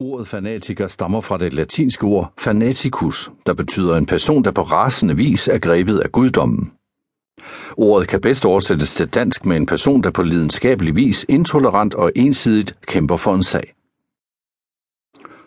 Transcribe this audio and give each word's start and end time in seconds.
Ordet 0.00 0.28
fanatiker 0.28 0.88
stammer 0.88 1.20
fra 1.20 1.38
det 1.38 1.52
latinske 1.52 2.04
ord 2.04 2.32
fanaticus, 2.38 3.30
der 3.46 3.54
betyder 3.54 3.96
en 3.96 4.06
person, 4.06 4.44
der 4.44 4.50
på 4.50 4.62
rasende 4.62 5.16
vis 5.16 5.48
er 5.48 5.58
grebet 5.58 5.98
af 6.00 6.12
guddommen. 6.12 6.72
Ordet 7.76 8.08
kan 8.08 8.20
bedst 8.20 8.44
oversættes 8.44 8.94
til 8.94 9.08
dansk 9.08 9.46
med 9.46 9.56
en 9.56 9.66
person, 9.66 10.02
der 10.02 10.10
på 10.10 10.22
lidenskabelig 10.22 10.96
vis 10.96 11.26
intolerant 11.28 11.94
og 11.94 12.12
ensidigt 12.16 12.74
kæmper 12.86 13.16
for 13.16 13.34
en 13.34 13.42
sag. 13.42 13.74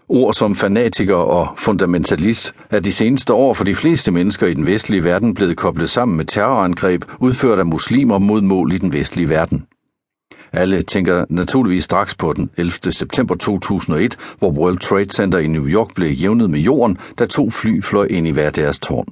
Ord 0.10 0.34
som 0.34 0.56
fanatiker 0.56 1.16
og 1.16 1.58
fundamentalist 1.58 2.56
er 2.70 2.80
de 2.80 2.92
seneste 2.92 3.34
år 3.34 3.54
for 3.54 3.64
de 3.64 3.76
fleste 3.76 4.12
mennesker 4.12 4.48
i 4.48 4.54
den 4.54 4.66
vestlige 4.66 5.04
verden 5.04 5.34
blevet 5.34 5.58
koblet 5.58 5.90
sammen 5.90 6.18
med 6.18 6.26
terrorangreb 6.26 7.06
udført 7.20 7.60
af 7.60 7.66
muslimer 7.66 8.18
mod 8.18 8.42
mål 8.42 8.74
i 8.74 8.78
den 8.78 8.94
vestlige 8.94 9.30
verden. 9.30 9.68
Alle 10.52 10.82
tænker 10.82 11.26
naturligvis 11.30 11.84
straks 11.84 12.16
på 12.16 12.34
den 12.34 12.50
11. 12.58 12.92
september 12.92 13.36
2001, 13.36 14.18
hvor 14.40 14.52
World 14.52 14.80
Trade 14.80 15.10
Center 15.10 15.40
i 15.40 15.48
New 15.48 15.68
York 15.68 15.96
blev 15.96 16.12
jævnet 16.12 16.50
med 16.50 16.60
jorden, 16.60 16.98
da 17.20 17.26
to 17.26 17.50
fly 17.50 17.82
fløj 17.84 18.08
ind 18.10 18.28
i 18.28 18.32
hver 18.32 18.50
deres 18.50 18.80
tårn. 18.80 19.08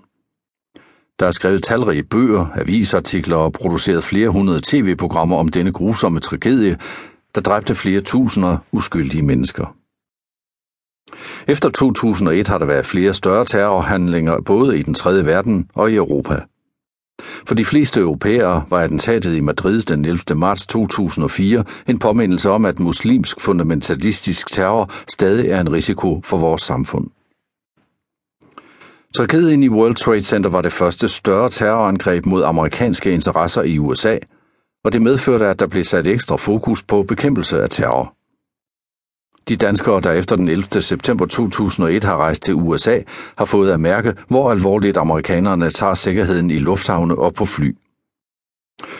Der 1.19 1.27
er 1.27 1.31
skrevet 1.31 1.63
talrige 1.63 2.03
bøger, 2.03 2.45
avisartikler 2.55 3.35
og 3.35 3.53
produceret 3.53 4.03
flere 4.03 4.29
hundrede 4.29 4.59
tv-programmer 4.63 5.37
om 5.37 5.47
denne 5.47 5.71
grusomme 5.71 6.19
tragedie, 6.19 6.77
der 7.35 7.41
dræbte 7.41 7.75
flere 7.75 8.01
tusinder 8.01 8.57
uskyldige 8.71 9.23
mennesker. 9.23 9.75
Efter 11.47 11.69
2001 11.69 12.47
har 12.47 12.57
der 12.57 12.65
været 12.65 12.85
flere 12.85 13.13
større 13.13 13.45
terrorhandlinger 13.45 14.41
både 14.41 14.79
i 14.79 14.81
den 14.81 14.93
tredje 14.93 15.25
verden 15.25 15.69
og 15.73 15.91
i 15.91 15.95
Europa. 15.95 16.41
For 17.19 17.55
de 17.55 17.65
fleste 17.65 17.99
europæere 17.99 18.65
var 18.69 18.81
attentatet 18.81 19.35
i 19.35 19.39
Madrid 19.39 19.81
den 19.81 20.05
11. 20.05 20.19
marts 20.35 20.67
2004 20.67 21.63
en 21.87 21.99
påmindelse 21.99 22.49
om, 22.49 22.65
at 22.65 22.79
muslimsk 22.79 23.41
fundamentalistisk 23.41 24.51
terror 24.51 24.91
stadig 25.07 25.49
er 25.49 25.61
en 25.61 25.71
risiko 25.71 26.21
for 26.23 26.37
vores 26.37 26.61
samfund. 26.61 27.07
Tragedien 29.15 29.63
i 29.63 29.69
World 29.69 29.95
Trade 29.95 30.23
Center 30.23 30.49
var 30.49 30.61
det 30.61 30.71
første 30.71 31.07
større 31.07 31.49
terrorangreb 31.49 32.25
mod 32.25 32.43
amerikanske 32.43 33.11
interesser 33.11 33.63
i 33.63 33.77
USA, 33.79 34.17
og 34.83 34.93
det 34.93 35.01
medførte, 35.01 35.47
at 35.47 35.59
der 35.59 35.67
blev 35.67 35.83
sat 35.83 36.07
ekstra 36.07 36.35
fokus 36.35 36.83
på 36.83 37.03
bekæmpelse 37.03 37.61
af 37.61 37.69
terror. 37.69 38.14
De 39.49 39.55
danskere, 39.55 40.01
der 40.01 40.11
efter 40.11 40.35
den 40.35 40.47
11. 40.47 40.81
september 40.81 41.25
2001 41.25 42.03
har 42.03 42.17
rejst 42.17 42.41
til 42.41 42.53
USA, 42.53 42.99
har 43.37 43.45
fået 43.45 43.71
at 43.71 43.79
mærke, 43.79 44.13
hvor 44.27 44.51
alvorligt 44.51 44.97
amerikanerne 44.97 45.69
tager 45.69 45.93
sikkerheden 45.93 46.51
i 46.51 46.57
lufthavne 46.57 47.15
og 47.15 47.33
på 47.33 47.45
fly. 47.45 47.75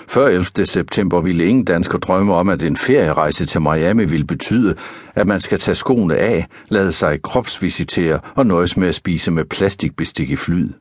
Før 0.07 0.27
11. 0.27 0.65
september 0.65 1.21
ville 1.21 1.45
ingen 1.45 1.65
dansker 1.65 1.97
drømme 1.97 2.33
om, 2.33 2.49
at 2.49 2.63
en 2.63 2.77
ferierejse 2.77 3.45
til 3.45 3.61
Miami 3.61 4.05
ville 4.05 4.25
betyde, 4.25 4.75
at 5.15 5.27
man 5.27 5.39
skal 5.39 5.59
tage 5.59 5.75
skoene 5.75 6.17
af, 6.17 6.47
lade 6.69 6.91
sig 6.91 7.21
kropsvisitere 7.21 8.19
og 8.35 8.45
nøjes 8.45 8.77
med 8.77 8.87
at 8.87 8.95
spise 8.95 9.31
med 9.31 9.45
plastikbestik 9.45 10.29
i 10.29 10.35
flyet. 10.35 10.73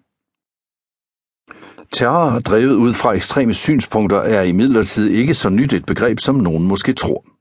Terror 1.92 2.38
drevet 2.38 2.74
ud 2.74 2.92
fra 2.92 3.12
ekstreme 3.12 3.54
synspunkter 3.54 4.18
er 4.18 4.42
imidlertid 4.42 5.10
ikke 5.10 5.34
så 5.34 5.48
nyt 5.48 5.72
et 5.72 5.86
begreb, 5.86 6.18
som 6.18 6.34
nogen 6.34 6.68
måske 6.68 6.92
tror. 6.92 7.33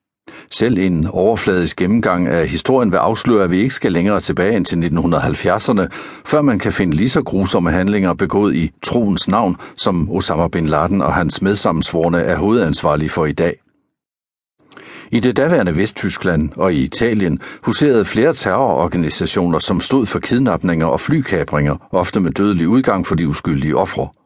Selv 0.52 0.78
en 0.78 1.08
overfladisk 1.08 1.78
gennemgang 1.78 2.28
af 2.28 2.48
historien 2.48 2.92
vil 2.92 2.98
afsløre, 2.98 3.44
at 3.44 3.52
vi 3.52 3.60
ikke 3.60 3.74
skal 3.74 3.92
længere 3.92 4.20
tilbage 4.20 4.58
end 4.58 4.66
til 4.66 4.76
1970'erne, 4.76 5.88
før 6.26 6.42
man 6.42 6.60
kan 6.60 6.72
finde 6.72 6.96
lige 6.96 7.10
så 7.10 7.24
grusomme 7.24 7.72
handlinger 7.72 8.14
begået 8.14 8.56
i 8.56 8.72
troens 8.84 9.28
navn, 9.28 9.56
som 9.76 10.12
Osama 10.12 10.48
bin 10.48 10.66
Laden 10.66 11.02
og 11.02 11.14
hans 11.14 11.42
medsammensvorne 11.42 12.20
er 12.20 12.38
hovedansvarlige 12.38 13.10
for 13.10 13.26
i 13.26 13.32
dag. 13.32 13.60
I 15.12 15.20
det 15.20 15.38
daværende 15.38 15.78
Vesttyskland 15.78 16.50
og 16.56 16.74
i 16.74 16.84
Italien 16.84 17.40
huserede 17.62 18.06
flere 18.06 18.34
terrororganisationer, 18.34 19.60
som 19.60 19.82
stod 19.82 20.06
for 20.06 20.20
kidnapninger 20.20 20.86
og 20.86 21.00
flykabringer, 21.00 21.76
ofte 21.92 22.20
med 22.20 22.32
dødelig 22.32 22.68
udgang 22.68 23.08
for 23.08 23.16
de 23.16 23.28
uskyldige 23.28 23.78
ofre. 23.78 24.23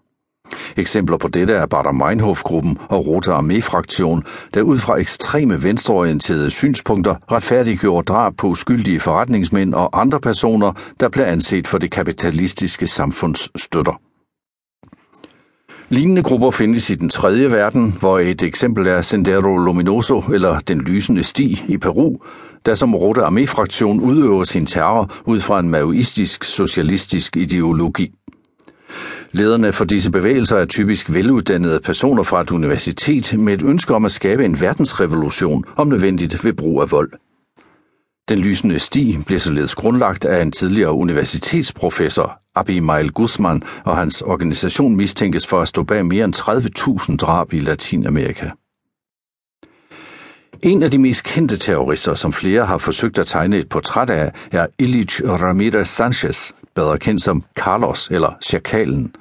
Eksempler 0.77 1.17
på 1.17 1.27
dette 1.27 1.53
er 1.53 1.65
Bader 1.65 1.91
Meinhof-gruppen 1.91 2.77
og 2.89 3.07
Rote 3.07 3.31
Armee-fraktion, 3.31 4.23
der 4.53 4.61
ud 4.61 4.77
fra 4.77 4.99
ekstreme 4.99 5.63
venstreorienterede 5.63 6.49
synspunkter 6.49 7.15
retfærdiggjorde 7.31 8.05
drab 8.05 8.33
på 8.37 8.47
uskyldige 8.47 8.99
forretningsmænd 8.99 9.73
og 9.73 10.01
andre 10.01 10.19
personer, 10.19 10.73
der 10.99 11.09
blev 11.09 11.25
anset 11.25 11.67
for 11.67 11.77
det 11.77 11.91
kapitalistiske 11.91 12.87
samfunds 12.87 13.61
støtter. 13.61 14.01
Lignende 15.89 16.23
grupper 16.23 16.51
findes 16.51 16.89
i 16.89 16.95
den 16.95 17.09
tredje 17.09 17.51
verden, 17.51 17.95
hvor 17.99 18.19
et 18.19 18.43
eksempel 18.43 18.87
er 18.87 19.01
Sendero 19.01 19.57
Luminoso 19.57 20.19
eller 20.33 20.59
Den 20.59 20.81
Lysende 20.81 21.23
Sti 21.23 21.63
i 21.67 21.77
Peru, 21.77 22.17
der 22.65 22.75
som 22.75 22.95
Rote 22.95 23.23
Armee-fraktion 23.23 24.01
udøver 24.01 24.43
sin 24.43 24.65
terror 24.65 25.11
ud 25.25 25.39
fra 25.39 25.59
en 25.59 25.69
maoistisk 25.69 26.43
socialistisk 26.43 27.37
ideologi. 27.37 28.13
Lederne 29.31 29.73
for 29.73 29.85
disse 29.85 30.11
bevægelser 30.11 30.57
er 30.57 30.65
typisk 30.65 31.13
veluddannede 31.13 31.79
personer 31.79 32.23
fra 32.23 32.41
et 32.41 32.51
universitet 32.51 33.39
med 33.39 33.53
et 33.53 33.61
ønske 33.61 33.95
om 33.95 34.05
at 34.05 34.11
skabe 34.11 34.45
en 34.45 34.61
verdensrevolution, 34.61 35.63
om 35.75 35.87
nødvendigt 35.87 36.43
ved 36.43 36.53
brug 36.53 36.81
af 36.81 36.91
vold. 36.91 37.11
Den 38.29 38.39
lysende 38.39 38.79
sti 38.79 39.17
blev 39.25 39.39
således 39.39 39.75
grundlagt 39.75 40.25
af 40.25 40.41
en 40.41 40.51
tidligere 40.51 40.91
universitetsprofessor, 40.91 42.39
Abimael 42.55 43.11
Guzman, 43.11 43.63
og 43.85 43.97
hans 43.97 44.21
organisation 44.21 44.95
mistænkes 44.95 45.47
for 45.47 45.61
at 45.61 45.67
stå 45.67 45.83
bag 45.83 46.05
mere 46.05 46.25
end 46.25 46.35
30.000 47.11 47.17
drab 47.17 47.53
i 47.53 47.59
Latinamerika. 47.59 48.49
En 50.63 50.83
af 50.83 50.91
de 50.91 50.97
mest 50.97 51.23
kendte 51.23 51.57
terrorister, 51.57 52.13
som 52.13 52.33
flere 52.33 52.65
har 52.65 52.77
forsøgt 52.77 53.19
at 53.19 53.27
tegne 53.27 53.57
et 53.57 53.69
portræt 53.69 54.09
af, 54.09 54.31
er 54.51 54.67
Ilich 54.79 55.21
Ramirez 55.25 55.87
Sanchez, 55.87 56.51
bedre 56.75 56.97
kendt 56.97 57.21
som 57.21 57.43
Carlos 57.55 58.09
eller 58.11 58.37
Chakalen. 58.41 59.15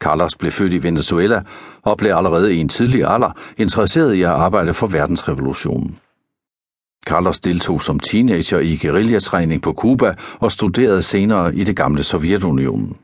Carlos 0.00 0.34
blev 0.34 0.52
født 0.52 0.72
i 0.72 0.82
Venezuela 0.82 1.42
og 1.82 1.98
blev 1.98 2.14
allerede 2.14 2.54
i 2.54 2.58
en 2.58 2.68
tidlig 2.68 3.04
alder 3.04 3.32
interesseret 3.56 4.14
i 4.14 4.22
at 4.22 4.30
arbejde 4.30 4.74
for 4.74 4.86
verdensrevolutionen. 4.86 5.98
Carlos 7.06 7.40
deltog 7.40 7.82
som 7.82 8.00
teenager 8.00 8.58
i 8.58 8.78
guerillatræning 8.82 9.62
på 9.62 9.72
Cuba 9.72 10.14
og 10.40 10.52
studerede 10.52 11.02
senere 11.02 11.56
i 11.56 11.64
det 11.64 11.76
gamle 11.76 12.02
Sovjetunionen. 12.02 12.96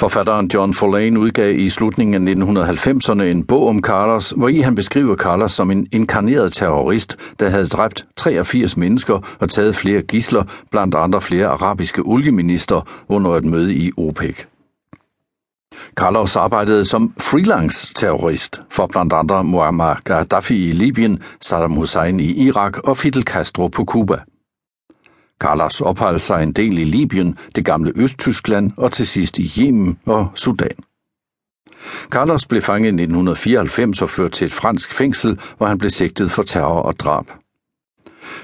Forfatteren 0.00 0.50
John 0.54 0.74
Folane 0.74 1.20
udgav 1.20 1.58
i 1.58 1.68
slutningen 1.68 2.28
af 2.28 2.32
1990'erne 2.32 3.22
en 3.22 3.44
bog 3.44 3.68
om 3.68 3.80
Carlos, 3.80 4.30
hvor 4.30 4.48
i 4.48 4.58
han 4.58 4.74
beskriver 4.74 5.16
Carlos 5.16 5.52
som 5.52 5.70
en 5.70 5.86
inkarneret 5.92 6.52
terrorist, 6.52 7.16
der 7.40 7.48
havde 7.48 7.66
dræbt 7.66 8.06
83 8.16 8.76
mennesker 8.76 9.36
og 9.40 9.48
taget 9.48 9.76
flere 9.76 10.02
gisler, 10.02 10.44
blandt 10.70 10.94
andre 10.94 11.20
flere 11.20 11.46
arabiske 11.46 12.02
olieminister 12.02 13.04
under 13.08 13.30
et 13.30 13.44
møde 13.44 13.74
i 13.74 13.92
OPEC. 13.96 14.36
Carlos 15.94 16.36
arbejdede 16.36 16.84
som 16.84 17.12
freelance-terrorist 17.18 18.62
for 18.70 18.86
blandt 18.86 19.12
andre 19.12 19.44
Muammar 19.44 20.00
Gaddafi 20.04 20.68
i 20.68 20.72
Libyen, 20.72 21.22
Saddam 21.40 21.72
Hussein 21.72 22.20
i 22.20 22.46
Irak 22.46 22.78
og 22.78 22.96
Fidel 22.96 23.22
Castro 23.22 23.68
på 23.68 23.84
Cuba. 23.84 24.16
Carlas 25.40 25.80
opholdt 25.80 26.22
sig 26.22 26.42
en 26.42 26.52
del 26.52 26.78
i 26.78 26.84
Libyen, 26.84 27.38
det 27.54 27.64
gamle 27.64 27.92
Østtyskland 27.96 28.72
og 28.76 28.92
til 28.92 29.06
sidst 29.06 29.38
i 29.38 29.50
Yemen 29.58 29.98
og 30.06 30.28
Sudan. 30.34 30.76
Carlos 32.10 32.46
blev 32.46 32.62
fanget 32.62 32.86
i 32.86 32.94
1994 32.94 34.02
og 34.02 34.10
ført 34.10 34.32
til 34.32 34.44
et 34.44 34.52
fransk 34.52 34.92
fængsel, 34.92 35.40
hvor 35.56 35.66
han 35.66 35.78
blev 35.78 35.90
sigtet 35.90 36.30
for 36.30 36.42
terror 36.42 36.82
og 36.82 37.00
drab. 37.00 37.26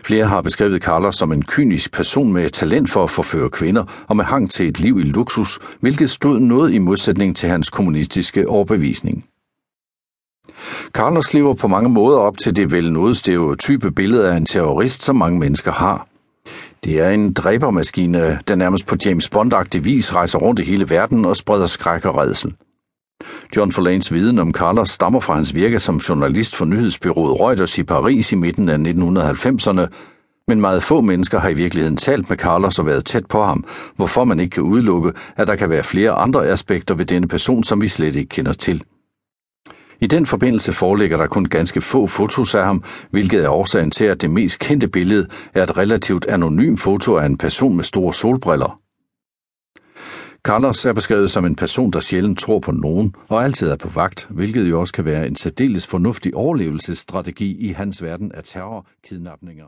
Flere 0.04 0.26
har 0.26 0.40
beskrevet 0.40 0.82
Carlos 0.82 1.16
som 1.16 1.32
en 1.32 1.42
kynisk 1.42 1.92
person 1.92 2.32
med 2.32 2.50
talent 2.50 2.90
for 2.90 3.04
at 3.04 3.10
forføre 3.10 3.50
kvinder 3.50 4.04
og 4.08 4.16
med 4.16 4.24
hang 4.24 4.50
til 4.50 4.68
et 4.68 4.80
liv 4.80 4.98
i 4.98 5.02
luksus, 5.02 5.58
hvilket 5.80 6.10
stod 6.10 6.40
noget 6.40 6.72
i 6.72 6.78
modsætning 6.78 7.36
til 7.36 7.48
hans 7.48 7.70
kommunistiske 7.70 8.48
overbevisning. 8.48 9.24
Carlos 10.92 11.34
lever 11.34 11.54
på 11.54 11.68
mange 11.68 11.88
måder 11.88 12.18
op 12.18 12.38
til 12.38 12.56
det 12.56 12.72
vel 12.72 12.92
noget 12.92 13.16
stereotype 13.16 13.90
billede 13.90 14.30
af 14.30 14.36
en 14.36 14.46
terrorist, 14.46 15.02
som 15.02 15.16
mange 15.16 15.38
mennesker 15.38 15.72
har. 15.72 16.11
Det 16.84 17.00
er 17.00 17.10
en 17.10 17.32
dræbermaskine, 17.32 18.38
der 18.48 18.54
nærmest 18.54 18.86
på 18.86 18.96
James 19.04 19.28
bond 19.28 19.80
vis 19.80 20.14
rejser 20.14 20.38
rundt 20.38 20.60
i 20.60 20.64
hele 20.64 20.90
verden 20.90 21.24
og 21.24 21.36
spreder 21.36 21.66
skræk 21.66 22.04
og 22.04 22.16
redsel. 22.16 22.54
John 23.56 23.72
Forlanes 23.72 24.12
viden 24.12 24.38
om 24.38 24.52
Carlos 24.52 24.90
stammer 24.90 25.20
fra 25.20 25.34
hans 25.34 25.54
virke 25.54 25.78
som 25.78 25.96
journalist 25.96 26.56
for 26.56 26.64
nyhedsbyrået 26.64 27.40
Reuters 27.40 27.78
i 27.78 27.82
Paris 27.82 28.32
i 28.32 28.36
midten 28.36 28.68
af 28.68 28.76
1990'erne, 28.76 29.86
men 30.48 30.60
meget 30.60 30.82
få 30.82 31.00
mennesker 31.00 31.38
har 31.38 31.48
i 31.48 31.54
virkeligheden 31.54 31.96
talt 31.96 32.28
med 32.28 32.36
Carlos 32.36 32.78
og 32.78 32.86
været 32.86 33.04
tæt 33.04 33.26
på 33.26 33.44
ham, 33.44 33.64
hvorfor 33.96 34.24
man 34.24 34.40
ikke 34.40 34.50
kan 34.50 34.62
udelukke, 34.62 35.12
at 35.36 35.48
der 35.48 35.56
kan 35.56 35.70
være 35.70 35.84
flere 35.84 36.10
andre 36.10 36.46
aspekter 36.46 36.94
ved 36.94 37.04
denne 37.04 37.28
person, 37.28 37.64
som 37.64 37.80
vi 37.80 37.88
slet 37.88 38.16
ikke 38.16 38.28
kender 38.28 38.52
til. 38.52 38.82
I 40.02 40.06
den 40.06 40.26
forbindelse 40.26 40.72
foreligger 40.72 41.16
der 41.16 41.26
kun 41.26 41.44
ganske 41.44 41.80
få 41.80 42.06
fotos 42.06 42.54
af 42.54 42.64
ham, 42.64 42.84
hvilket 43.10 43.44
er 43.44 43.48
årsagen 43.48 43.90
til, 43.90 44.04
at 44.04 44.22
det 44.22 44.30
mest 44.30 44.58
kendte 44.58 44.88
billede 44.88 45.28
er 45.54 45.62
et 45.62 45.76
relativt 45.76 46.26
anonymt 46.26 46.80
foto 46.80 47.16
af 47.16 47.26
en 47.26 47.38
person 47.38 47.76
med 47.76 47.84
store 47.84 48.14
solbriller. 48.14 48.80
Carlos 50.44 50.84
er 50.84 50.92
beskrevet 50.92 51.30
som 51.30 51.44
en 51.44 51.56
person, 51.56 51.90
der 51.90 52.00
sjældent 52.00 52.38
tror 52.38 52.58
på 52.58 52.72
nogen 52.72 53.14
og 53.28 53.44
altid 53.44 53.68
er 53.68 53.76
på 53.76 53.88
vagt, 53.88 54.26
hvilket 54.30 54.70
jo 54.70 54.80
også 54.80 54.92
kan 54.92 55.04
være 55.04 55.26
en 55.26 55.36
særdeles 55.36 55.86
fornuftig 55.86 56.34
overlevelsesstrategi 56.34 57.56
i 57.56 57.68
hans 57.68 58.02
verden 58.02 58.32
af 58.32 58.44
terror, 58.44 58.86
kidnapninger 59.04 59.64